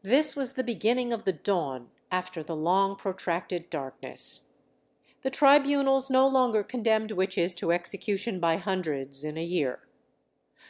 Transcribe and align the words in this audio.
This 0.00 0.34
was 0.34 0.54
the 0.54 0.64
beginning 0.64 1.12
of 1.12 1.24
the 1.26 1.32
dawn 1.34 1.90
after 2.10 2.42
the 2.42 2.56
long 2.56 2.96
protracted 2.96 3.68
darkness. 3.68 4.48
The 5.20 5.28
tribunals 5.28 6.10
no 6.10 6.26
longer 6.26 6.62
condemned 6.62 7.10
witches 7.12 7.54
to 7.56 7.70
execution 7.70 8.40
by 8.40 8.56
hundreds 8.56 9.24
in 9.24 9.36
a 9.36 9.44
year. 9.44 9.86